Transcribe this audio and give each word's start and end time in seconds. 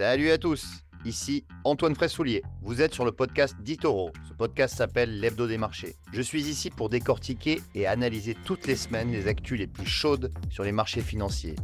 Salut 0.00 0.30
à 0.30 0.38
tous, 0.38 0.66
ici 1.04 1.44
Antoine 1.62 1.94
Fraissoulier. 1.94 2.42
Vous 2.62 2.80
êtes 2.80 2.94
sur 2.94 3.04
le 3.04 3.12
podcast 3.12 3.54
d'Itoro. 3.60 4.12
Ce 4.26 4.32
podcast 4.32 4.74
s'appelle 4.74 5.20
L'Hebdo 5.20 5.46
des 5.46 5.58
marchés. 5.58 5.94
Je 6.14 6.22
suis 6.22 6.48
ici 6.48 6.70
pour 6.70 6.88
décortiquer 6.88 7.60
et 7.74 7.86
analyser 7.86 8.34
toutes 8.46 8.66
les 8.66 8.76
semaines 8.76 9.12
les 9.12 9.28
actus 9.28 9.58
les 9.58 9.66
plus 9.66 9.84
chaudes 9.84 10.32
sur 10.48 10.64
les 10.64 10.72
marchés 10.72 11.02
financiers. 11.02 11.54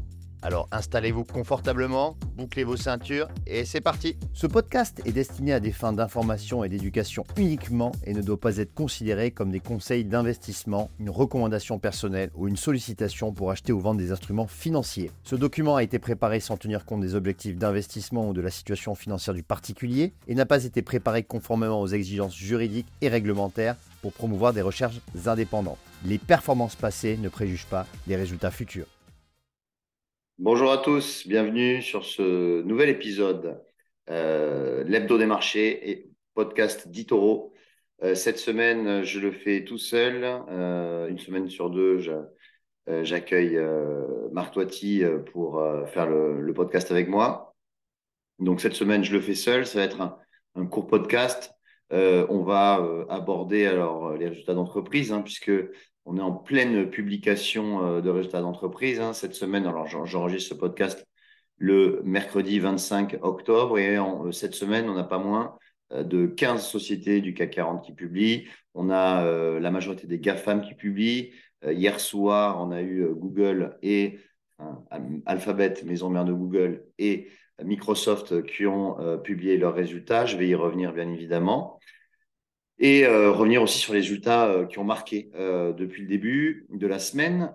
Alors 0.47 0.69
installez-vous 0.71 1.25
confortablement, 1.25 2.17
bouclez 2.37 2.63
vos 2.63 2.77
ceintures 2.77 3.27
et 3.49 3.65
c'est 3.65 3.81
parti 3.81 4.17
Ce 4.33 4.47
podcast 4.47 5.03
est 5.05 5.11
destiné 5.11 5.53
à 5.53 5.59
des 5.59 5.73
fins 5.73 5.93
d'information 5.93 6.63
et 6.63 6.69
d'éducation 6.69 7.25
uniquement 7.37 7.91
et 8.05 8.15
ne 8.15 8.23
doit 8.23 8.39
pas 8.39 8.59
être 8.59 8.73
considéré 8.73 9.33
comme 9.33 9.51
des 9.51 9.59
conseils 9.59 10.05
d'investissement, 10.05 10.89
une 11.01 11.11
recommandation 11.11 11.81
personnelle 11.81 12.31
ou 12.37 12.47
une 12.47 12.57
sollicitation 12.57 13.33
pour 13.33 13.51
acheter 13.51 13.73
ou 13.73 13.81
vendre 13.81 13.99
des 13.99 14.13
instruments 14.13 14.47
financiers. 14.47 15.11
Ce 15.25 15.35
document 15.35 15.75
a 15.75 15.83
été 15.83 15.99
préparé 15.99 16.39
sans 16.39 16.57
tenir 16.57 16.85
compte 16.85 17.01
des 17.01 17.17
objectifs 17.17 17.57
d'investissement 17.57 18.29
ou 18.29 18.33
de 18.33 18.41
la 18.41 18.51
situation 18.53 18.95
financière 18.95 19.35
du 19.35 19.43
particulier 19.43 20.13
et 20.29 20.37
n'a 20.37 20.47
pas 20.47 20.63
été 20.63 20.81
préparé 20.81 21.25
conformément 21.25 21.81
aux 21.81 21.89
exigences 21.89 22.37
juridiques 22.37 22.87
et 23.01 23.09
réglementaires 23.09 23.75
pour 24.01 24.13
promouvoir 24.13 24.53
des 24.53 24.63
recherches 24.63 25.01
indépendantes. 25.27 25.79
Les 26.05 26.19
performances 26.19 26.77
passées 26.77 27.19
ne 27.21 27.29
préjugent 27.29 27.67
pas 27.67 27.85
des 28.07 28.15
résultats 28.15 28.53
futurs. 28.53 28.87
Bonjour 30.39 30.71
à 30.71 30.77
tous, 30.77 31.27
bienvenue 31.27 31.81
sur 31.81 32.05
ce 32.05 32.61
nouvel 32.63 32.91
épisode 32.91 33.65
euh, 34.11 34.85
l'hebdo 34.85 35.17
des 35.17 35.25
marchés 35.25 35.91
et 35.91 36.11
podcast 36.35 36.89
d'Itoro. 36.89 37.55
Euh, 38.03 38.15
cette 38.15 38.39
semaine, 38.39 39.03
je 39.03 39.19
le 39.19 39.33
fais 39.33 39.65
tout 39.65 39.79
seul. 39.79 40.23
Euh, 40.51 41.09
une 41.09 41.19
semaine 41.19 41.49
sur 41.49 41.71
deux, 41.71 42.01
j'accueille 42.87 43.59
Marc 44.31 44.53
Toiti 44.53 45.03
pour 45.33 45.65
faire 45.87 46.07
le, 46.07 46.53
podcast 46.53 46.91
avec 46.91 47.09
moi. 47.09 47.57
Donc 48.39 48.61
cette 48.61 48.75
semaine, 48.75 49.05
je 49.05 49.15
le 49.15 49.23
fais 49.23 49.35
seul. 49.35 49.67
Ça 49.67 49.79
va 49.79 49.85
être 49.87 50.19
un 50.55 50.67
court 50.67 50.87
podcast. 50.87 51.56
On 51.91 52.43
va 52.43 52.87
aborder 53.09 53.67
alors 53.67 54.17
les 54.17 54.29
résultats 54.29 54.55
d'entreprise, 54.55 55.13
hein, 55.13 55.23
puisque 55.23 55.53
on 56.07 56.17
est 56.17 56.23
en 56.23 56.33
pleine 56.33 56.89
publication 56.89 57.85
euh, 57.85 58.01
de 58.01 58.09
résultats 58.09 58.41
d'entreprise 58.41 59.01
hein, 59.01 59.13
cette 59.13 59.35
semaine. 59.35 59.67
Alors, 59.67 59.87
j'enregistre 60.07 60.55
ce 60.55 60.59
podcast 60.59 61.07
le 61.59 62.01
mercredi 62.05 62.61
25 62.61 63.19
octobre 63.23 63.79
et 63.79 63.99
euh, 63.99 64.31
cette 64.31 64.55
semaine, 64.55 64.89
on 64.89 64.95
n'a 64.95 65.05
pas 65.05 65.19
moins 65.19 65.59
euh, 65.93 66.05
de 66.05 66.27
15 66.27 66.65
sociétés 66.65 67.21
du 67.21 67.35
CAC 67.35 67.51
40 67.51 67.85
qui 67.85 67.93
publient. 67.93 68.49
On 68.75 68.89
a 68.89 69.25
la 69.59 69.71
majorité 69.71 70.07
des 70.07 70.19
GAFAM 70.19 70.61
qui 70.61 70.75
publient. 70.75 71.33
hier 71.67 71.99
soir, 71.99 72.61
on 72.61 72.71
a 72.73 72.83
eu 72.83 73.09
Google 73.15 73.79
et 73.81 74.19
Alphabet, 75.25 75.83
maison 75.87 76.11
mère 76.11 76.27
de 76.27 76.35
Google, 76.35 76.85
et 76.99 77.31
Microsoft 77.63 78.45
qui 78.45 78.67
ont 78.67 79.19
publié 79.25 79.57
leurs 79.57 79.75
résultats. 79.75 80.27
Je 80.27 80.37
vais 80.37 80.49
y 80.49 80.55
revenir 80.55 80.93
bien 80.93 81.11
évidemment 81.11 81.79
et 82.79 83.07
euh, 83.07 83.31
revenir 83.33 83.63
aussi 83.63 83.79
sur 83.79 83.93
les 83.93 84.01
résultats 84.01 84.49
euh, 84.49 84.67
qui 84.67 84.79
ont 84.79 84.85
marqué 84.85 85.31
euh, 85.35 85.73
depuis 85.73 86.03
le 86.03 86.09
début 86.09 86.67
de 86.71 86.87
la 86.87 86.99
semaine. 86.99 87.53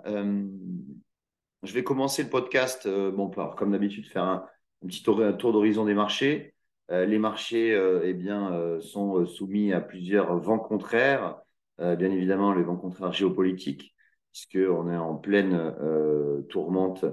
je 1.64 1.74
vais 1.74 1.84
commencer 1.84 2.24
le 2.24 2.30
podcast, 2.30 2.88
bon, 2.88 3.30
par, 3.30 3.56
comme 3.56 3.72
d'habitude, 3.72 4.08
faire 4.08 4.24
un, 4.24 4.46
petit 4.88 5.04
tour, 5.04 5.18
d'horizon 5.18 5.86
des 5.86 5.94
marchés. 5.94 6.56
les 6.90 7.20
marchés 7.20 7.80
eh 8.04 8.14
bien, 8.16 8.80
sont 8.82 9.28
soumis 9.28 9.72
à 9.72 9.80
plusieurs 9.80 10.36
vents 10.40 10.58
contraires, 10.58 11.40
bien 11.78 12.12
évidemment 12.12 12.52
les 12.54 12.64
vents 12.64 12.78
contraires 12.78 13.14
géopolitiques, 13.14 13.94
puisqu'on 14.32 14.90
est 14.90 14.98
en 14.98 15.18
pleine 15.18 15.76
tourmente, 16.50 17.06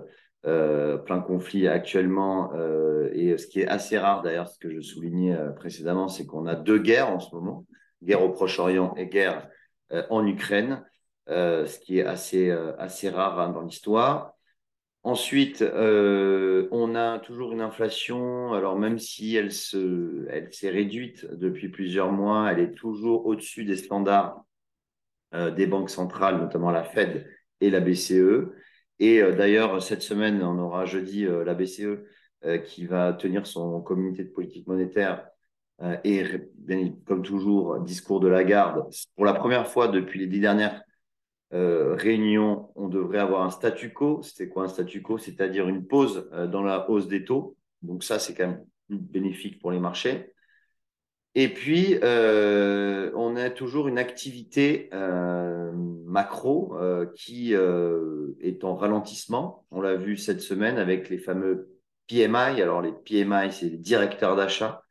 plein 0.43 1.21
conflit 1.21 1.69
actuellement, 1.69 2.53
et 3.13 3.37
ce 3.37 3.47
qui 3.47 3.61
est 3.61 3.69
assez 3.69 3.99
rare 3.99 4.23
d'ailleurs, 4.23 4.49
ce 4.49 4.59
que 4.59 4.71
je 4.71 4.81
soulignais 4.81 5.37
précédemment, 5.57 6.09
c'est 6.09 6.27
qu'on 6.27 6.47
a 6.47 6.55
deux 6.55 6.79
guerres 6.79 7.11
en 7.11 7.21
ce 7.21 7.35
moment 7.35 7.67
guerre 8.03 8.23
au 8.23 8.31
Proche-Orient 8.31 8.95
et 8.97 9.07
guerre 9.07 9.49
euh, 9.93 10.05
en 10.11 10.27
Ukraine, 10.27 10.85
euh, 11.29 11.67
ce 11.67 11.79
qui 11.79 11.99
est 11.99 12.05
assez, 12.05 12.51
euh, 12.51 12.77
assez 12.79 13.09
rare 13.09 13.39
hein, 13.39 13.51
dans 13.51 13.63
l'histoire. 13.63 14.35
Ensuite, 15.05 15.63
on 15.63 16.95
a 16.95 17.19
toujours 17.21 17.53
une 17.53 17.63
inflation, 17.63 18.53
alors 18.53 18.79
même 18.79 18.99
si 18.99 19.37
elle 19.37 19.53
se, 19.53 20.27
elle 20.29 20.53
s'est 20.53 20.69
réduite 20.69 21.25
depuis 21.33 21.71
plusieurs 21.71 22.13
mois, 22.13 22.51
elle 22.51 22.59
est 22.59 22.75
toujours 22.75 23.25
au-dessus 23.25 23.65
des 23.65 23.77
standards 23.77 24.45
des 25.33 25.67
banques 25.67 25.89
centrales, 25.89 26.39
notamment 26.39 26.71
la 26.71 26.83
Fed 26.83 27.27
et 27.61 27.71
la 27.71 27.81
BCE. 27.81 28.53
Et 29.01 29.23
d'ailleurs, 29.33 29.83
cette 29.83 30.03
semaine, 30.03 30.43
on 30.43 30.59
aura 30.59 30.85
jeudi 30.85 31.25
la 31.25 31.55
BCE 31.55 32.01
qui 32.65 32.87
va 32.87 33.13
tenir 33.13 33.47
son 33.47 33.81
comité 33.81 34.25
de 34.25 34.31
politique 34.31 34.67
monétaire 34.67 35.29
euh, 35.83 35.97
et 36.05 36.25
comme 37.07 37.23
toujours, 37.23 37.81
discours 37.81 38.21
de 38.21 38.29
la 38.29 38.45
garde. 38.45 38.89
Pour 39.15 39.25
la 39.25 39.35
première 39.35 39.69
fois 39.69 39.89
depuis 39.89 40.19
les 40.19 40.27
dix 40.27 40.41
dernières 40.41 40.83
euh, 41.55 41.95
réunions, 41.95 42.71
on 42.75 42.89
devrait 42.89 43.19
avoir 43.19 43.43
un 43.43 43.51
statu 43.51 43.93
quo. 43.93 44.21
C'était 44.23 44.49
quoi 44.49 44.65
un 44.65 44.69
statu 44.69 45.03
quo? 45.03 45.19
C'est-à-dire 45.19 45.69
une 45.69 45.87
pause 45.87 46.29
euh, 46.33 46.47
dans 46.47 46.63
la 46.63 46.91
hausse 46.91 47.07
des 47.07 47.25
taux. 47.25 47.57
Donc 47.83 48.03
ça, 48.03 48.19
c'est 48.19 48.35
quand 48.35 48.49
même 48.49 48.65
bénéfique 48.89 49.61
pour 49.61 49.71
les 49.71 49.79
marchés. 49.79 50.33
Et 51.35 51.53
puis, 51.53 51.99
euh, 52.03 53.13
on 53.15 53.37
a 53.37 53.51
toujours 53.51 53.89
une 53.89 53.99
activité 53.99 54.89
euh, 54.93 55.71
macro 56.05 56.77
euh, 56.77 57.07
qui 57.15 57.53
est 57.53 58.65
en 58.65 58.75
ralentissement. 58.75 59.65
On 59.71 59.81
l'a 59.81 59.95
vu 59.95 60.17
cette 60.17 60.41
semaine 60.41 60.79
avec 60.79 61.09
les 61.09 61.19
fameux 61.19 61.71
PMI. 62.09 62.61
Alors, 62.63 62.83
les 62.83 62.93
PMI, 62.93 63.53
c'est 63.53 63.69
les 63.69 63.79
directeurs 63.79 64.37
d'achat 64.37 64.83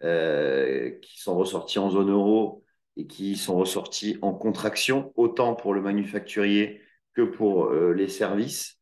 qui 0.00 1.20
sont 1.20 1.36
ressortis 1.36 1.78
en 1.78 1.90
zone 1.90 2.10
euro 2.10 2.64
et 2.96 3.06
qui 3.06 3.36
sont 3.36 3.56
ressortis 3.56 4.18
en 4.20 4.34
contraction, 4.34 5.12
autant 5.14 5.54
pour 5.54 5.74
le 5.74 5.80
manufacturier 5.80 6.80
que 7.14 7.22
pour 7.22 7.70
les 7.70 8.08
services, 8.08 8.80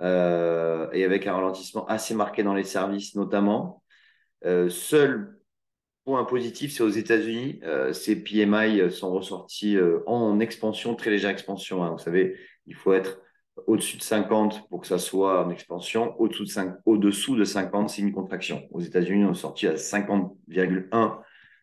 et 0.00 0.04
avec 0.04 1.26
un 1.26 1.34
ralentissement 1.34 1.84
assez 1.86 2.14
marqué 2.14 2.42
dans 2.42 2.54
les 2.54 2.64
services 2.64 3.14
notamment. 3.14 3.82
seul 4.42 5.38
point 6.04 6.24
positif, 6.24 6.72
c'est 6.72 6.82
aux 6.82 6.88
États-Unis. 6.88 7.60
ces 7.92 8.16
PMI 8.22 8.90
sont 8.90 9.12
ressortis 9.12 9.76
en 10.06 10.38
expansion, 10.40 10.94
très 10.94 11.10
légère 11.10 11.30
expansion. 11.30 11.82
Hein. 11.82 11.92
Vous 11.92 11.98
savez, 11.98 12.36
il 12.66 12.74
faut 12.74 12.92
être 12.92 13.20
au-dessus 13.66 13.96
de 13.96 14.02
50 14.02 14.68
pour 14.68 14.80
que 14.80 14.86
ça 14.86 14.98
soit 14.98 15.44
en 15.44 15.50
expansion. 15.50 16.14
Au-dessous 16.20 16.44
de, 16.44 16.48
5, 16.50 16.76
au-dessous 16.84 17.36
de 17.36 17.44
50, 17.44 17.90
c'est 17.90 18.02
une 18.02 18.12
contraction. 18.12 18.66
Aux 18.70 18.80
États-Unis, 18.80 19.24
on 19.24 19.32
est 19.32 19.34
sorti 19.34 19.66
à 19.66 19.74
50,1. 19.74 21.18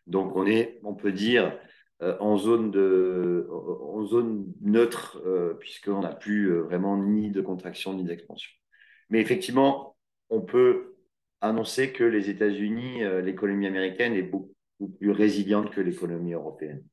Donc, 0.07 0.35
on 0.35 0.46
est, 0.46 0.80
on 0.84 0.94
peut 0.94 1.12
dire, 1.12 1.57
euh, 2.01 2.18
en, 2.19 2.38
zone 2.38 2.72
de, 2.72 3.47
en 3.51 4.06
zone 4.06 4.46
neutre, 4.62 5.22
euh, 5.25 5.53
puisqu'on 5.56 6.01
n'a 6.01 6.16
plus 6.16 6.51
euh, 6.51 6.62
vraiment 6.62 6.97
ni 6.97 7.30
de 7.30 7.41
contraction 7.41 7.94
ni 7.94 8.03
d'expansion. 8.03 8.51
Mais 9.09 9.19
effectivement, 9.19 9.96
on 10.30 10.41
peut 10.41 10.91
annoncer 11.41 11.91
que 11.91 12.03
les 12.03 12.29
États-Unis, 12.29 13.02
l'économie 13.24 13.68
américaine 13.68 14.13
est 14.13 14.24
beaucoup 14.24 14.53
plus 15.00 15.12
résiliente 15.12 15.72
que 15.72 15.81
l'économie 15.81 16.34
européenne. 16.34 16.84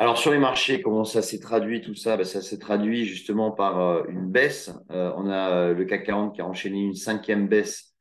Alors 0.00 0.16
sur 0.16 0.30
les 0.30 0.38
marchés, 0.38 0.80
comment 0.80 1.04
ça 1.04 1.22
s'est 1.22 1.40
traduit 1.40 1.80
tout 1.80 1.96
ça? 1.96 2.16
Ben, 2.16 2.24
Ça 2.24 2.40
s'est 2.40 2.60
traduit 2.60 3.04
justement 3.04 3.50
par 3.50 3.80
euh, 3.80 4.04
une 4.08 4.30
baisse. 4.30 4.70
Euh, 4.92 5.12
on 5.16 5.28
a 5.28 5.50
euh, 5.50 5.74
le 5.74 5.84
CAC 5.84 6.04
40 6.04 6.36
qui 6.36 6.40
a 6.40 6.46
enchaîné 6.46 6.82
une 6.82 6.94
cinquième 6.94 7.48
baisse 7.48 7.96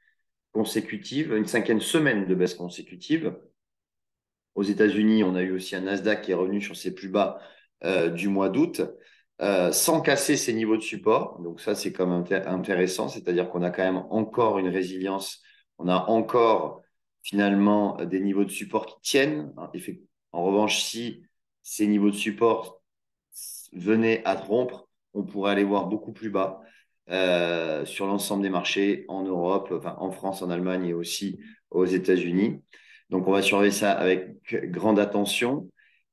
consécutive, 0.52 1.34
une 1.34 1.48
cinquième 1.48 1.82
semaine 1.82 2.28
de 2.28 2.36
baisse 2.36 2.54
consécutive. 2.54 3.36
Aux 4.54 4.62
États-Unis, 4.62 5.24
on 5.24 5.34
a 5.34 5.42
eu 5.42 5.52
aussi 5.52 5.76
un 5.76 5.82
Nasdaq 5.82 6.22
qui 6.22 6.32
est 6.32 6.36
revenu 6.36 6.62
sur 6.62 6.76
ses 6.76 6.94
plus 6.94 7.10
bas 7.10 7.40
du 8.16 8.28
mois 8.28 8.50
d'août, 8.50 8.82
sans 9.40 10.02
casser 10.02 10.36
ses 10.36 10.54
niveaux 10.54 10.78
de 10.78 10.82
support. 10.82 11.40
Donc 11.42 11.62
ça, 11.62 11.76
c'est 11.76 11.94
quand 11.94 12.08
même 12.08 12.26
intéressant, 12.48 13.08
c'est-à-dire 13.08 13.52
qu'on 13.52 13.62
a 13.62 13.70
quand 13.70 13.84
même 13.84 14.04
encore 14.10 14.58
une 14.58 14.70
résilience. 14.70 15.44
On 15.78 15.88
a 15.88 16.06
encore 16.08 16.82
finalement 17.24 17.98
des 18.06 18.20
niveaux 18.20 18.46
de 18.46 18.52
support 18.52 18.86
qui 18.86 19.02
tiennent. 19.02 19.54
En 20.32 20.44
revanche, 20.44 20.82
si 20.84 21.24
ces 21.62 21.88
niveaux 21.88 22.10
de 22.10 22.16
support 22.16 22.82
venaient 23.74 24.22
à 24.26 24.36
rompre, 24.36 24.88
on 25.14 25.24
pourrait 25.24 25.52
aller 25.52 25.64
voir 25.64 25.88
beaucoup 25.88 26.14
plus 26.14 26.30
bas 26.30 26.62
euh, 27.10 27.86
sur 27.86 28.06
l'ensemble 28.06 28.44
des 28.44 28.50
marchés 28.50 29.06
en 29.08 29.24
Europe, 29.24 29.74
en 29.98 30.12
France, 30.12 30.42
en 30.42 30.50
Allemagne 30.50 30.88
et 30.88 30.94
aussi 30.94 31.40
aux 31.70 31.86
États-Unis. 31.86 32.62
Donc 33.10 33.28
on 33.28 33.32
va 33.32 33.42
surveiller 33.42 33.72
ça 33.72 33.92
avec 33.92 34.36
grande 34.72 35.00
attention. 35.00 35.70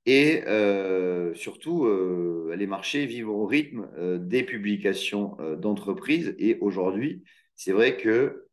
Et 0.07 0.43
euh, 0.47 1.35
surtout, 1.35 1.87
euh, 1.87 2.55
les 2.57 2.67
marchés 2.67 3.07
vivent 3.07 3.31
au 3.31 3.47
rythme 3.47 3.89
des 4.19 4.43
publications 4.43 5.37
d'entreprises. 5.59 6.35
Et 6.39 6.59
aujourd'hui, 6.61 7.23
c'est 7.57 7.73
vrai 7.73 7.97
que 7.97 8.47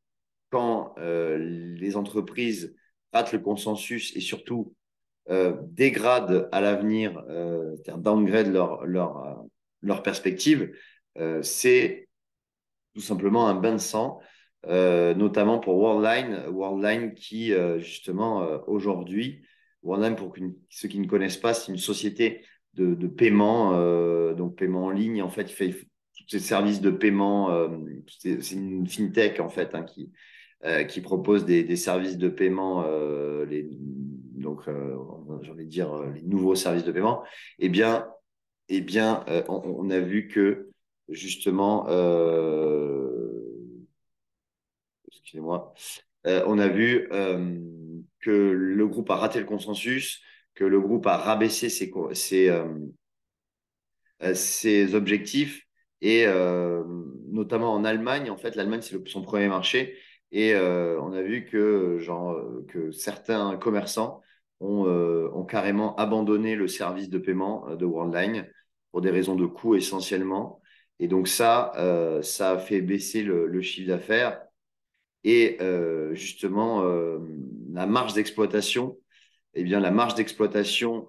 quand 0.51 0.95
les 0.97 1.95
entreprises 1.95 2.75
ratent 3.13 3.33
le 3.33 3.39
consensus 3.39 4.15
et 4.15 4.19
surtout 4.19 4.73
euh, 5.29 5.55
dégradent 5.67 6.49
à 6.51 6.61
l'avenir, 6.61 7.23
euh, 7.29 7.75
downgrade 7.97 8.51
leur, 8.51 8.85
leur, 8.85 9.17
euh, 9.17 9.33
leur 9.81 10.03
perspective, 10.03 10.73
euh, 11.17 11.41
c'est 11.41 12.09
tout 12.93 13.01
simplement 13.01 13.47
un 13.47 13.55
bain 13.55 13.73
de 13.73 13.77
sang 13.77 14.19
notamment 14.63 15.59
pour 15.59 15.77
Worldline. 15.77 16.45
Worldline 16.49 17.15
qui, 17.15 17.51
justement, 17.79 18.45
aujourd'hui, 18.67 19.41
Worldline, 19.81 20.15
pour 20.15 20.35
ceux 20.69 20.87
qui 20.87 20.99
ne 20.99 21.07
connaissent 21.07 21.37
pas, 21.37 21.55
c'est 21.55 21.71
une 21.71 21.79
société 21.79 22.45
de, 22.75 22.93
de 22.93 23.07
paiement, 23.07 23.71
donc 24.35 24.57
paiement 24.57 24.85
en 24.85 24.89
ligne. 24.91 25.23
En 25.23 25.31
fait, 25.31 25.49
il 25.49 25.53
fait 25.53 25.71
tous 25.71 26.25
ces 26.27 26.39
services 26.39 26.79
de 26.79 26.91
paiement. 26.91 27.49
c'est 28.07 28.51
une 28.51 28.85
fintech, 28.85 29.39
en 29.39 29.49
fait, 29.49 29.73
hein, 29.73 29.81
qui, 29.81 30.11
qui 30.87 31.01
propose 31.01 31.45
des, 31.45 31.75
services 31.75 32.17
de 32.17 32.29
paiement, 32.29 32.85
les, 33.45 33.67
donc 34.35 34.63
j'ai 35.41 35.51
envie 35.51 35.65
de 35.65 35.69
dire 35.69 36.03
les 36.13 36.21
nouveaux 36.21 36.55
services 36.55 36.83
de 36.83 36.91
paiement. 36.91 37.23
Eh 37.59 37.69
bien, 37.69 38.07
eh 38.69 38.81
bien 38.81 39.25
on, 39.47 39.89
a 39.89 39.99
vu 39.99 40.27
que 40.27 40.69
justement, 41.09 41.87
excusez-moi, 45.07 45.73
on 46.25 46.59
a 46.59 46.67
vu 46.67 47.09
que 48.21 48.31
le 48.31 48.87
groupe 48.87 49.09
a 49.09 49.15
raté 49.15 49.39
le 49.39 49.45
consensus, 49.45 50.21
que 50.53 50.63
le 50.63 50.79
groupe 50.79 51.07
a 51.07 51.17
rabaissé 51.17 51.69
ses, 51.69 51.91
euh, 52.49 52.65
euh, 54.23 54.93
objectifs 54.93 55.67
et 56.01 56.25
euh, 56.25 56.83
notamment 57.29 57.73
en 57.73 57.83
Allemagne. 57.83 58.29
En 58.29 58.37
fait, 58.37 58.55
l'Allemagne 58.55 58.81
c'est 58.81 59.07
son 59.07 59.21
premier 59.21 59.47
marché 59.47 59.97
et 60.31 60.55
on 60.55 61.13
a 61.13 61.21
vu 61.21 61.45
que 61.45 61.97
genre 61.99 62.39
que 62.67 62.91
certains 62.91 63.57
commerçants 63.57 64.21
ont, 64.59 64.85
ont 64.85 65.45
carrément 65.45 65.95
abandonné 65.95 66.55
le 66.55 66.67
service 66.67 67.09
de 67.09 67.17
paiement 67.17 67.75
de 67.75 67.85
Worldline 67.85 68.47
pour 68.91 69.01
des 69.01 69.11
raisons 69.11 69.35
de 69.35 69.45
coût 69.45 69.75
essentiellement. 69.75 70.61
Et 70.99 71.07
donc 71.07 71.27
ça, 71.27 71.73
ça 72.23 72.51
a 72.51 72.57
fait 72.59 72.81
baisser 72.81 73.23
le, 73.23 73.61
chiffre 73.61 73.89
d'affaires 73.89 74.41
et 75.23 75.57
euh, 75.61 76.13
justement, 76.13 76.83
euh, 76.83 77.19
la 77.71 77.85
marge 77.85 78.13
d'exploitation, 78.13 78.97
eh 79.53 79.63
bien, 79.63 79.79
la 79.79 79.91
marge 79.91 80.15
d'exploitation, 80.15 81.07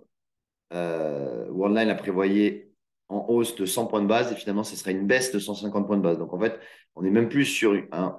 euh, 0.73 1.47
Worldline 1.51 1.89
a 1.89 1.95
prévoyé 1.95 2.73
en 3.09 3.27
hausse 3.29 3.57
de 3.57 3.67
100 3.67 3.87
points 3.87 4.03
de 4.03 4.07
base 4.07 4.33
et 4.33 4.37
finalement, 4.37 4.65
ce 4.65 4.77
serait 4.77 4.93
une 4.93 5.07
baisse 5.07 5.33
de 5.33 5.39
150 5.39 5.87
points 5.87 5.97
de 5.97 6.03
base. 6.03 6.19
Donc, 6.19 6.33
en 6.35 6.41
fait, 6.41 6.59
on 6.95 7.03
n'est 7.03 7.11
même 7.11 7.29
plus 7.29 7.47
sur 7.47 7.75
un, 7.93 8.19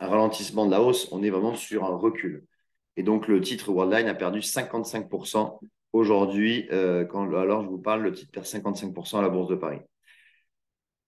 un, 0.00 0.06
ralentissement 0.06 0.66
de 0.66 0.70
la 0.70 0.82
hausse, 0.82 1.08
on 1.12 1.22
est 1.22 1.30
vraiment 1.30 1.54
sur 1.54 1.84
un 1.84 1.96
recul. 1.96 2.44
Et 2.96 3.02
donc, 3.02 3.28
le 3.28 3.40
titre 3.40 3.70
Worldline 3.70 4.08
a 4.08 4.14
perdu 4.14 4.40
55% 4.40 5.58
aujourd'hui. 5.92 6.68
Euh, 6.72 7.06
alors, 7.12 7.62
je 7.62 7.68
vous 7.68 7.78
parle, 7.78 8.02
le 8.02 8.12
titre 8.12 8.30
perd 8.32 8.46
55% 8.46 9.18
à 9.18 9.22
la 9.22 9.28
Bourse 9.28 9.48
de 9.48 9.56
Paris. 9.56 9.80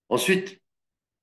Ensuite, 0.09 0.61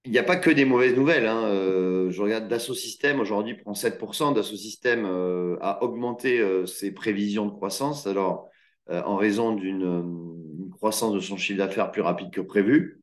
il 0.05 0.11
n'y 0.11 0.17
a 0.17 0.23
pas 0.23 0.35
que 0.35 0.49
des 0.49 0.65
mauvaises 0.65 0.95
nouvelles. 0.95 1.27
Hein. 1.27 1.43
Euh, 1.45 2.09
je 2.09 2.21
regarde 2.21 2.47
Dassault 2.47 2.73
Systèmes 2.73 3.19
aujourd'hui 3.19 3.55
prend 3.55 3.73
7%. 3.73 4.33
Dassault 4.33 4.55
Systèmes 4.55 5.05
euh, 5.05 5.57
a 5.61 5.83
augmenté 5.83 6.39
euh, 6.39 6.65
ses 6.65 6.91
prévisions 6.91 7.45
de 7.45 7.51
croissance. 7.51 8.07
Alors, 8.07 8.49
en 8.89 9.15
raison 9.15 9.53
d'une 9.55 10.69
croissance 10.71 11.13
de 11.13 11.21
son 11.21 11.37
chiffre 11.37 11.59
d'affaires 11.59 11.91
plus 11.91 12.01
rapide 12.01 12.29
que 12.29 12.41
prévu. 12.41 13.00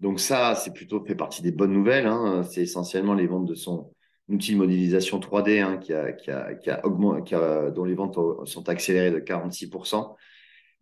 Donc 0.00 0.20
ça, 0.20 0.54
c'est 0.54 0.72
plutôt 0.72 1.04
fait 1.04 1.14
partie 1.14 1.42
des 1.42 1.52
bonnes 1.52 1.72
nouvelles. 1.72 2.06
Hein. 2.06 2.42
C'est 2.42 2.62
essentiellement 2.62 3.14
les 3.14 3.26
ventes 3.26 3.46
de 3.46 3.54
son 3.54 3.92
outil 4.28 4.52
de 4.52 4.58
modélisation 4.58 5.20
3D 5.20 5.62
hein, 5.62 5.78
qui 5.78 5.92
a, 5.92 6.12
qui 6.12 6.30
a, 6.30 6.54
qui 6.54 6.70
a 6.70 6.84
augmenté, 6.84 7.36
dont 7.74 7.84
les 7.84 7.94
ventes 7.94 8.18
sont 8.46 8.68
accélérées 8.68 9.12
de 9.12 9.20
46%. 9.20 10.14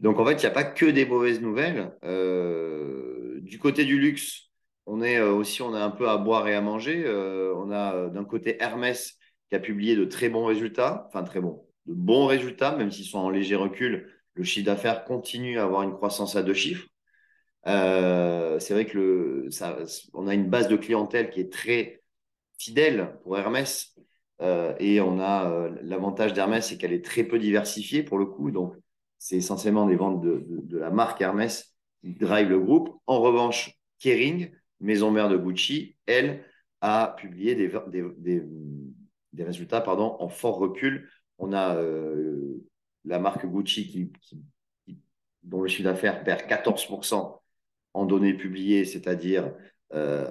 Donc 0.00 0.18
en 0.18 0.26
fait, 0.26 0.32
il 0.32 0.40
n'y 0.40 0.46
a 0.46 0.50
pas 0.50 0.64
que 0.64 0.86
des 0.86 1.06
mauvaises 1.06 1.40
nouvelles. 1.40 1.92
du 3.42 3.58
côté 3.58 3.84
du 3.84 3.98
luxe, 3.98 4.50
on 4.86 5.02
est 5.02 5.18
euh, 5.18 5.32
aussi, 5.32 5.62
on 5.62 5.74
a 5.74 5.82
un 5.82 5.90
peu 5.90 6.08
à 6.08 6.16
boire 6.18 6.46
et 6.48 6.54
à 6.54 6.60
manger. 6.60 7.04
Euh, 7.06 7.54
on 7.56 7.70
a 7.70 7.94
euh, 7.94 8.10
d'un 8.10 8.24
côté 8.24 8.62
Hermès 8.62 9.18
qui 9.48 9.56
a 9.56 9.60
publié 9.60 9.96
de 9.96 10.04
très 10.04 10.28
bons 10.28 10.44
résultats, 10.44 11.06
enfin 11.08 11.22
très 11.22 11.40
bons, 11.40 11.66
de 11.86 11.94
bons 11.94 12.26
résultats, 12.26 12.76
même 12.76 12.90
s'ils 12.90 13.06
sont 13.06 13.18
en 13.18 13.30
léger 13.30 13.56
recul. 13.56 14.10
Le 14.34 14.44
chiffre 14.44 14.66
d'affaires 14.66 15.04
continue 15.04 15.58
à 15.58 15.64
avoir 15.64 15.82
une 15.82 15.92
croissance 15.92 16.36
à 16.36 16.42
deux 16.42 16.54
chiffres. 16.54 16.86
C'est 17.66 18.74
vrai 18.74 18.86
que 18.86 18.98
le, 18.98 19.48
on 20.12 20.26
a 20.26 20.34
une 20.34 20.48
base 20.48 20.68
de 20.68 20.76
clientèle 20.76 21.30
qui 21.30 21.40
est 21.40 21.52
très 21.52 22.02
fidèle 22.58 23.16
pour 23.22 23.38
Hermès. 23.38 23.94
et 24.40 25.00
on 25.00 25.20
a 25.20 25.70
l'avantage 25.82 26.32
d'Hermès, 26.34 26.66
c'est 26.66 26.76
qu'elle 26.76 26.92
est 26.92 27.04
très 27.04 27.24
peu 27.24 27.38
diversifiée 27.38 28.02
pour 28.02 28.18
le 28.18 28.26
coup. 28.26 28.50
Donc, 28.50 28.74
c'est 29.18 29.36
essentiellement 29.36 29.86
des 29.86 29.96
ventes 29.96 30.22
de, 30.22 30.76
la 30.76 30.90
marque 30.90 31.22
Hermès 31.22 31.74
qui 32.02 32.12
drive 32.12 32.50
le 32.50 32.60
groupe. 32.60 33.00
En 33.06 33.20
revanche, 33.20 33.72
Kering, 33.98 34.50
maison 34.80 35.10
mère 35.10 35.30
de 35.30 35.38
Gucci, 35.38 35.96
elle, 36.04 36.44
a 36.82 37.14
publié 37.16 37.54
des, 37.54 37.70
résultats 39.42 39.80
pardon, 39.80 40.16
en 40.18 40.28
fort 40.28 40.58
recul. 40.58 41.08
On 41.38 41.54
a 41.54 41.76
euh, 41.76 42.62
la 43.06 43.18
marque 43.18 43.46
Gucci 43.46 43.86
qui, 43.88 44.12
dont 45.42 45.62
le 45.62 45.68
chiffre 45.68 45.84
d'affaires 45.84 46.22
perd 46.22 46.42
14% 46.42 47.38
en 47.94 48.04
données 48.06 48.34
publiées, 48.34 48.84
c'est-à-dire 48.84 49.52
euh, 49.94 50.30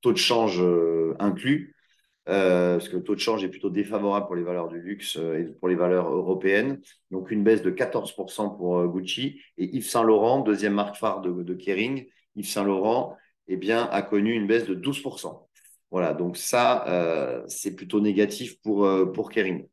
taux 0.00 0.12
de 0.12 0.18
change 0.18 0.60
euh, 0.60 1.14
inclus, 1.18 1.76
parce 2.24 2.88
que 2.88 2.96
le 2.96 3.02
taux 3.02 3.14
de 3.14 3.20
change 3.20 3.44
est 3.44 3.48
plutôt 3.48 3.70
défavorable 3.70 4.26
pour 4.26 4.36
les 4.36 4.42
valeurs 4.42 4.68
du 4.68 4.80
luxe 4.80 5.16
et 5.16 5.44
pour 5.58 5.68
les 5.68 5.74
valeurs 5.74 6.12
européennes. 6.12 6.80
Donc 7.10 7.30
une 7.30 7.42
baisse 7.42 7.62
de 7.62 7.70
14% 7.70 8.56
pour 8.56 8.86
Gucci. 8.86 9.40
Et 9.58 9.76
Yves 9.76 9.88
Saint 9.88 10.04
Laurent, 10.04 10.40
deuxième 10.40 10.74
marque 10.74 10.96
phare 10.96 11.20
de, 11.20 11.42
de 11.42 11.54
Kering, 11.54 12.06
Yves 12.36 12.48
Saint 12.48 12.64
Laurent 12.64 13.16
eh 13.48 13.56
bien, 13.56 13.84
a 13.90 14.02
connu 14.02 14.32
une 14.32 14.46
baisse 14.46 14.66
de 14.66 14.74
12%. 14.74 15.48
Voilà, 15.90 16.14
donc 16.14 16.36
ça, 16.38 16.86
euh, 16.88 17.44
c'est 17.48 17.74
plutôt 17.76 18.00
négatif 18.00 18.60
pour, 18.62 18.86
euh, 18.86 19.12
pour 19.12 19.30
Kering. 19.30 19.68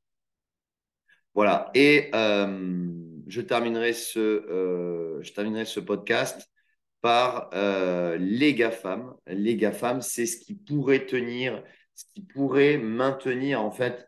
Voilà, 1.33 1.71
et 1.73 2.09
euh, 2.13 2.89
je, 3.27 3.41
terminerai 3.41 3.93
ce, 3.93 5.19
je 5.21 5.31
terminerai 5.31 5.63
ce 5.63 5.79
podcast 5.79 6.49
par 7.01 7.49
les 8.17 8.53
GAFAM. 8.53 9.13
Les 9.27 9.55
GAFAM, 9.55 10.01
c'est 10.01 10.25
ce 10.25 10.37
qui 10.37 10.55
pourrait 10.55 11.05
tenir, 11.05 11.63
ce 11.95 12.05
qui 12.13 12.21
pourrait 12.21 12.77
maintenir, 12.77 13.61
en 13.61 13.71
fait, 13.71 14.07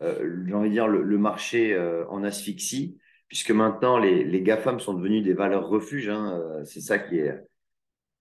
j'ai 0.00 0.54
envie 0.54 0.68
de 0.68 0.74
dire, 0.74 0.88
le, 0.88 1.18
marché 1.18 1.78
en 2.08 2.24
asphyxie, 2.24 2.98
puisque 3.28 3.50
maintenant, 3.50 3.98
les, 3.98 4.42
GAFAM 4.42 4.80
sont 4.80 4.94
devenus 4.94 5.22
des 5.22 5.34
valeurs 5.34 5.68
refuges. 5.68 6.08
Hein, 6.08 6.62
c'est 6.64 6.80
ça 6.80 6.98
qui 6.98 7.18
est 7.18 7.34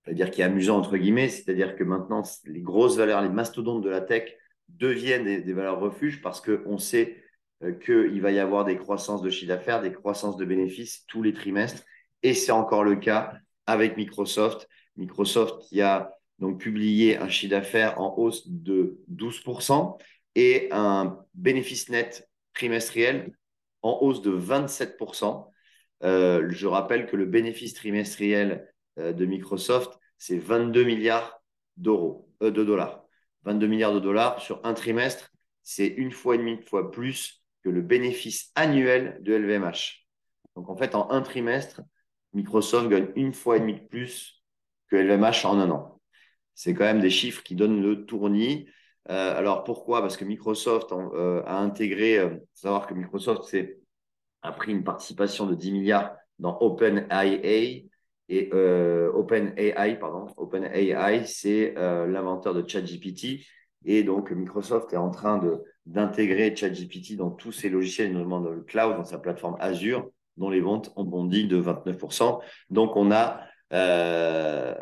c'est-à-dire 0.10 0.32
qui 0.32 0.42
est 0.42 0.46
amusant 0.46 0.78
entre 0.78 0.98
guillemets, 0.98 1.30
c'est-à-dire 1.30 1.76
que 1.76 1.84
maintenant 1.84 2.24
les 2.46 2.62
grosses 2.62 2.98
valeurs, 2.98 3.22
les 3.22 3.30
mastodontes 3.30 3.84
de 3.84 3.90
la 3.90 4.02
tech 4.02 4.36
deviennent 4.68 5.26
des, 5.26 5.54
valeurs 5.54 5.80
refuges 5.80 6.22
parce 6.22 6.42
qu'on 6.42 6.78
sait 6.78 7.24
euh, 7.64 7.74
qu'il 7.74 8.20
va 8.22 8.32
y 8.32 8.40
avoir 8.40 8.66
des 8.66 8.78
croissances 8.78 9.22
de 9.22 9.30
chiffre 9.30 9.50
d'affaires, 9.50 9.82
des 9.82 9.94
croissances 9.94 10.38
de 10.38 10.46
bénéfices 10.46 11.06
tous 11.08 11.22
les 11.22 11.34
trimestres, 11.34 11.84
et 12.24 12.34
c'est 12.34 12.52
encore 12.52 12.84
le 12.84 12.96
cas 12.96 13.34
avec 13.70 13.98
Microsoft. 13.98 14.68
Microsoft 14.96 15.62
qui 15.68 15.82
a 15.82 16.12
donc 16.40 16.60
publié 16.60 17.18
un 17.18 17.30
chiffre 17.30 17.52
d'affaires 17.52 18.00
en 18.00 18.18
hausse 18.18 18.48
de 18.48 19.00
12% 19.14 19.98
et 20.36 20.70
un 20.72 21.20
bénéfice 21.34 21.90
net 21.90 22.30
trimestriel 22.54 23.32
en 23.82 24.00
hausse 24.02 24.22
de 24.22 24.32
27%. 24.32 25.52
Euh, 26.04 26.48
je 26.50 26.68
rappelle 26.68 27.08
que 27.08 27.16
le 27.16 27.26
bénéfice 27.26 27.74
trimestriel 27.74 28.72
euh, 28.98 29.12
de 29.14 29.26
Microsoft, 29.26 30.00
c'est 30.18 30.38
22 30.38 30.84
milliards 30.84 31.42
d'euros, 31.78 32.30
euh, 32.42 32.52
de 32.52 32.64
dollars. 32.64 33.04
22 33.44 33.68
milliards 33.68 33.94
de 33.94 34.00
dollars 34.00 34.42
sur 34.42 34.62
un 34.64 34.74
trimestre, 34.74 35.32
c'est 35.64 35.88
une 35.88 36.12
fois 36.12 36.36
et 36.36 36.38
demie 36.38 36.60
fois 36.66 36.92
plus 36.92 37.44
que 37.64 37.70
le 37.70 37.82
bénéfice 37.82 38.52
annuel 38.56 39.18
de 39.22 39.34
LVMH. 39.34 40.06
Donc 40.56 40.70
en 40.70 40.76
fait, 40.76 40.96
en 40.96 41.10
un 41.12 41.22
trimestre, 41.22 41.82
Microsoft 42.34 42.90
gagne 42.90 43.10
une 43.16 43.34
fois 43.34 43.58
et 43.58 43.60
demie 43.60 43.80
de 43.80 43.86
plus 43.86 44.44
que 44.90 44.96
LVMH 44.96 45.46
en 45.46 45.60
un 45.60 45.70
an. 45.72 46.02
C'est 46.54 46.74
quand 46.74 46.84
même 46.84 47.02
des 47.02 47.10
chiffres 47.10 47.44
qui 47.44 47.56
donnent 47.56 47.82
le 47.82 48.06
tournis. 48.06 48.68
Euh, 49.10 49.38
alors 49.38 49.64
pourquoi? 49.64 50.02
Parce 50.02 50.18
que 50.18 50.26
Microsoft 50.26 50.92
a 50.92 51.58
intégré, 51.58 52.16
il 52.16 52.42
savoir 52.54 52.86
que 52.86 52.94
Microsoft 52.94 53.56
a 54.42 54.52
pris 54.52 54.72
une 54.72 54.84
participation 54.84 55.46
de 55.46 55.56
10 55.56 55.72
milliards 55.72 56.16
dans 56.38 56.58
OpenAI, 56.60 57.90
et 58.30 58.50
euh, 58.54 59.12
OpenAI, 59.14 59.98
pardon, 60.00 60.28
OpenAI, 60.38 61.26
c'est 61.26 61.74
euh, 61.78 62.06
l'inventeur 62.06 62.54
de 62.54 62.68
ChatGPT. 62.68 63.46
Et 63.86 64.04
donc, 64.04 64.32
Microsoft 64.32 64.94
est 64.94 64.98
en 64.98 65.10
train 65.10 65.42
d'intégrer 65.86 66.56
ChatGPT 66.56 67.16
dans 67.16 67.32
tous 67.32 67.52
ses 67.52 67.70
logiciels, 67.70 68.14
notamment 68.14 68.40
dans 68.40 68.52
le 68.52 68.62
cloud, 68.62 68.96
dans 68.96 69.04
sa 69.04 69.18
plateforme 69.18 69.56
Azure, 69.60 70.12
dont 70.40 70.50
les 70.50 70.62
ventes 70.62 70.92
ont 70.96 71.04
bondi 71.04 71.46
de 71.48 71.62
29%. 71.62 72.40
Donc, 72.70 72.96
on 72.96 73.12
a 73.12 73.42
euh, 73.74 74.74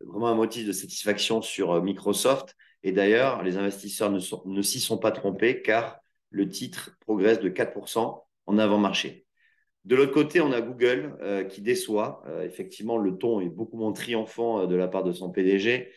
vraiment 0.00 0.28
un 0.28 0.34
motif 0.34 0.66
de 0.66 0.72
satisfaction 0.72 1.40
sur 1.40 1.72
euh, 1.72 1.80
Microsoft. 1.80 2.56
Et 2.82 2.92
d'ailleurs, 2.92 3.42
les 3.42 3.56
investisseurs 3.56 4.10
ne, 4.10 4.62
s'y 4.62 4.80
sont 4.80 4.98
pas 4.98 5.12
trompés 5.12 5.62
car 5.62 6.00
le 6.30 6.48
titre 6.48 6.96
progresse 7.00 7.40
de 7.40 7.48
4% 7.48 8.20
en 8.46 8.58
avant-marché. 8.58 9.26
De 9.84 9.96
l'autre 9.96 10.12
côté, 10.12 10.40
on 10.40 10.52
a 10.52 10.60
Google 10.60 11.16
euh, 11.22 11.44
qui 11.44 11.62
déçoit. 11.62 12.22
Effectivement, 12.42 12.98
le 12.98 13.16
ton 13.16 13.40
est 13.40 13.48
beaucoup 13.48 13.78
moins 13.78 13.92
triomphant 13.92 14.66
de 14.66 14.76
la 14.76 14.88
part 14.88 15.04
de 15.04 15.12
son 15.12 15.30
PDG. 15.30 15.92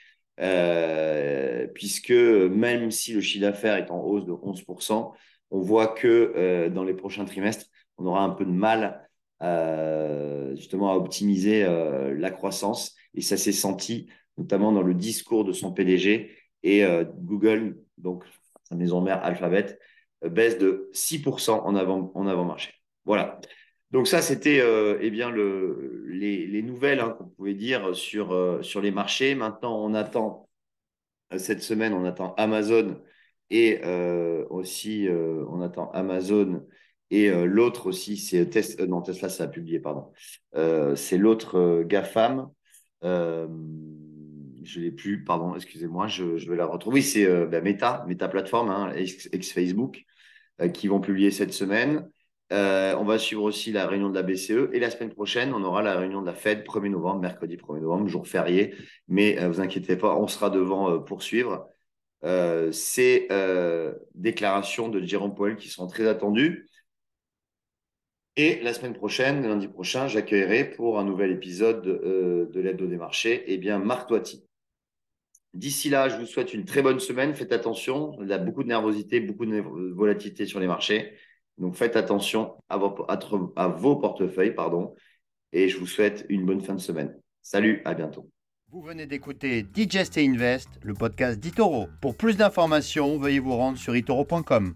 puisque 1.73 2.11
même 2.11 2.91
si 2.91 3.13
le 3.13 3.21
chiffre 3.21 3.41
d'affaires 3.41 3.77
est 3.77 3.91
en 3.91 4.01
hausse 4.01 4.25
de 4.25 4.33
11%, 4.33 5.13
on 5.51 5.61
voit 5.61 5.87
que 5.87 6.69
dans 6.69 6.83
les 6.83 6.93
prochains 6.93 7.25
trimestres, 7.25 7.67
on 7.97 8.05
aura 8.05 8.23
un 8.23 8.29
peu 8.29 8.45
de 8.45 8.51
mal 8.51 8.99
justement 10.55 10.91
à 10.91 10.95
optimiser 10.95 11.63
la 11.63 12.31
croissance. 12.31 12.95
Et 13.13 13.21
ça 13.21 13.35
s'est 13.37 13.51
senti 13.51 14.07
notamment 14.37 14.71
dans 14.71 14.81
le 14.81 14.93
discours 14.93 15.43
de 15.43 15.51
son 15.51 15.73
PDG 15.73 16.31
et 16.63 16.83
Google, 17.17 17.77
donc 17.97 18.23
sa 18.63 18.75
maison 18.75 19.01
mère 19.01 19.23
Alphabet, 19.23 19.77
baisse 20.21 20.57
de 20.57 20.89
6% 20.93 21.51
en 21.51 21.75
avant, 21.75 22.11
en 22.15 22.27
avant 22.27 22.45
marché. 22.45 22.73
Voilà. 23.05 23.39
Donc 23.93 24.07
ça, 24.07 24.23
c'était 24.23 24.59
euh, 24.59 24.97
eh 25.01 25.11
bien 25.11 25.29
le, 25.29 26.03
les, 26.07 26.63
nouvelles 26.63 26.99
hein, 26.99 27.15
qu'on 27.17 27.27
pouvait 27.27 27.53
dire 27.53 27.95
sur, 27.95 28.31
euh, 28.33 28.59
les 28.81 28.89
marchés. 28.91 29.35
Maintenant, 29.35 29.79
on 29.85 29.93
attend 29.93 30.49
euh, 31.31 31.37
cette 31.37 31.61
semaine, 31.61 31.93
on 31.93 32.03
attend 32.03 32.33
Amazon 32.35 32.99
et 33.51 33.83
aussi 34.49 35.07
on 35.11 35.61
attend 35.61 35.91
Amazon 35.91 36.65
et 37.15 37.45
l'autre 37.45 37.87
aussi, 37.87 38.17
c'est 38.17 38.49
Tesla. 38.49 38.85
non 38.87 39.01
Tesla, 39.01 39.29
ça 39.29 39.45
a 39.45 39.47
publié, 39.47 39.79
pardon. 39.79 40.11
c'est 40.95 41.17
l'autre 41.17 41.83
Gafam. 41.83 42.49
je 43.01 44.79
l'ai 44.79 44.91
plus, 44.91 45.23
pardon, 45.23 45.55
excusez-moi, 45.55 46.07
je, 46.07 46.49
vais 46.49 46.55
la 46.55 46.65
retrouver. 46.65 46.95
Oui, 46.95 47.03
c'est 47.03 47.25
bah, 47.47 47.61
Meta, 47.61 48.05
Meta 48.07 48.27
Platform, 48.27 48.69
hein, 48.69 48.93
ex-Facebook, 48.95 50.03
qui 50.73 50.87
vont 50.87 51.01
publier 51.01 51.31
cette 51.31 51.53
semaine. 51.53 52.09
Euh, 52.53 52.95
on 52.99 53.03
va 53.03 53.17
suivre 53.17 53.43
aussi 53.43 53.71
la 53.71 53.87
réunion 53.87 54.09
de 54.09 54.15
la 54.15 54.21
BCE 54.21 54.69
et 54.73 54.79
la 54.79 54.91
semaine 54.91 55.11
prochaine, 55.11 55.53
on 55.55 55.63
aura 55.63 55.81
la 55.81 55.97
réunion 55.97 56.21
de 56.21 56.27
la 56.27 56.35
Fed 56.35 56.63
1er 56.63 56.89
novembre, 56.89 57.19
mercredi 57.19 57.57
1er 57.57 57.79
novembre, 57.79 58.07
jour 58.07 58.27
férié. 58.27 58.75
Mais 59.07 59.41
euh, 59.41 59.47
vous 59.47 59.59
inquiétez 59.59 59.95
pas, 59.97 60.15
on 60.15 60.27
sera 60.27 60.51
devant 60.51 60.91
euh, 60.91 60.97
pour 60.99 61.23
suivre 61.23 61.69
ces 62.71 63.27
déclarations 64.15 64.87
de 64.87 65.01
Jérôme 65.03 65.35
Powell 65.35 65.57
qui 65.57 65.67
sont 65.67 65.87
très 65.87 66.07
attendues. 66.07 66.69
Et 68.35 68.59
la 68.61 68.73
semaine 68.73 68.93
prochaine, 68.93 69.47
lundi 69.47 69.67
prochain, 69.67 70.07
j'accueillerai 70.07 70.71
pour 70.71 70.99
un 70.99 71.03
nouvel 71.03 71.31
épisode 71.31 71.83
de 71.83 72.59
l'aide 72.59 72.81
au 72.81 72.87
marchés, 72.87 73.43
eh 73.47 73.57
bien, 73.57 73.77
Marc 73.77 74.07
Toiti. 74.07 74.43
D'ici 75.53 75.89
là, 75.89 76.09
je 76.09 76.17
vous 76.17 76.25
souhaite 76.25 76.53
une 76.53 76.65
très 76.65 76.81
bonne 76.81 76.99
semaine. 76.99 77.35
Faites 77.35 77.51
attention, 77.51 78.17
il 78.21 78.29
y 78.29 78.33
a 78.33 78.39
beaucoup 78.39 78.63
de 78.63 78.69
nervosité, 78.69 79.19
beaucoup 79.19 79.45
de 79.45 79.59
volatilité 79.93 80.47
sur 80.47 80.59
les 80.59 80.65
marchés. 80.65 81.13
Donc 81.59 81.75
faites 81.75 81.95
attention 81.95 82.55
à 82.69 82.77
vos, 82.77 83.95
portefeuilles, 83.97 84.55
pardon, 84.55 84.95
et 85.51 85.69
je 85.69 85.77
vous 85.77 85.85
souhaite 85.85 86.25
une 86.29 86.45
bonne 86.45 86.61
fin 86.61 86.73
de 86.73 86.81
semaine. 86.81 87.15
Salut, 87.43 87.83
à 87.85 87.93
bientôt. 87.93 88.29
Vous 88.71 88.81
venez 88.81 89.05
d'écouter 89.05 89.61
Digest 89.61 90.17
et 90.17 90.25
Invest, 90.25 90.69
le 90.81 90.95
podcast 90.95 91.39
d'Itoro. 91.39 91.87
Pour 92.01 92.17
plus 92.17 92.37
d'informations, 92.37 93.19
veuillez 93.19 93.37
vous 93.37 93.55
rendre 93.55 93.77
sur 93.77 93.95
itoro.com. 93.95 94.73